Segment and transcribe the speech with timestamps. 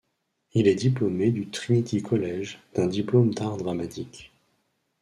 [0.53, 4.31] Il est diplômé du Trinity College, d'un diplôme d'art dramatique.